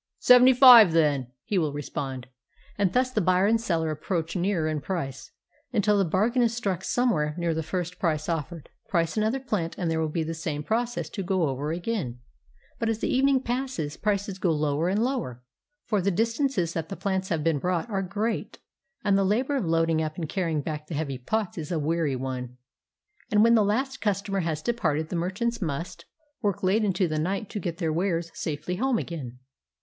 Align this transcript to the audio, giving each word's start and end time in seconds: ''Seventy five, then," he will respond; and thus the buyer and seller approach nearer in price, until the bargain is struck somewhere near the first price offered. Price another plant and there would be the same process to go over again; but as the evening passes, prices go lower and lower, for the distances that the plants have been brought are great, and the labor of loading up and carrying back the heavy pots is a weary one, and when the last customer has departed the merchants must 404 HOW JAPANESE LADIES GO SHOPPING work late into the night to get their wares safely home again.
''Seventy 0.19 0.55
five, 0.57 0.93
then," 0.93 1.27
he 1.43 1.59
will 1.59 1.73
respond; 1.73 2.25
and 2.75 2.91
thus 2.91 3.11
the 3.11 3.21
buyer 3.21 3.45
and 3.45 3.61
seller 3.61 3.91
approach 3.91 4.35
nearer 4.35 4.67
in 4.67 4.81
price, 4.81 5.29
until 5.71 5.95
the 5.99 6.03
bargain 6.09 6.41
is 6.41 6.55
struck 6.57 6.83
somewhere 6.83 7.35
near 7.37 7.53
the 7.53 7.61
first 7.61 7.99
price 7.99 8.27
offered. 8.27 8.69
Price 8.89 9.15
another 9.15 9.39
plant 9.39 9.77
and 9.77 9.91
there 9.91 10.01
would 10.01 10.11
be 10.11 10.23
the 10.23 10.33
same 10.33 10.63
process 10.63 11.07
to 11.11 11.21
go 11.21 11.47
over 11.47 11.71
again; 11.71 12.17
but 12.79 12.89
as 12.89 12.97
the 12.97 13.15
evening 13.15 13.43
passes, 13.43 13.95
prices 13.95 14.39
go 14.39 14.49
lower 14.51 14.89
and 14.89 15.03
lower, 15.03 15.43
for 15.85 16.01
the 16.01 16.09
distances 16.09 16.73
that 16.73 16.89
the 16.89 16.95
plants 16.95 17.29
have 17.29 17.43
been 17.43 17.59
brought 17.59 17.87
are 17.87 18.01
great, 18.01 18.57
and 19.03 19.15
the 19.19 19.23
labor 19.23 19.55
of 19.55 19.67
loading 19.67 20.01
up 20.01 20.15
and 20.15 20.27
carrying 20.27 20.63
back 20.63 20.87
the 20.87 20.95
heavy 20.95 21.19
pots 21.19 21.59
is 21.59 21.71
a 21.71 21.77
weary 21.77 22.15
one, 22.15 22.57
and 23.29 23.43
when 23.43 23.53
the 23.53 23.61
last 23.63 24.01
customer 24.01 24.39
has 24.39 24.63
departed 24.63 25.09
the 25.09 25.15
merchants 25.15 25.61
must 25.61 26.05
404 26.07 26.07
HOW 26.07 26.07
JAPANESE 26.07 26.39
LADIES 26.39 26.39
GO 26.41 26.41
SHOPPING 26.41 26.47
work 26.47 26.63
late 26.63 26.85
into 26.85 27.07
the 27.07 27.21
night 27.23 27.49
to 27.51 27.59
get 27.59 27.77
their 27.77 27.93
wares 27.93 28.31
safely 28.33 28.77
home 28.77 28.97
again. 28.97 29.37